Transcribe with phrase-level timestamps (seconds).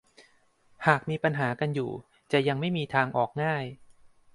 [0.87, 1.91] หากมีปัญหากันอยู่
[2.31, 3.63] จะยังไม่มีทางออกง่าย